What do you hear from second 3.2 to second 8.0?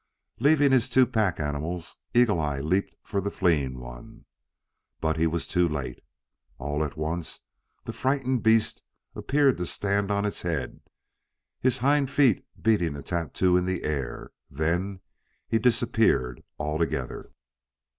the fleeing one. But he was too late. All at once the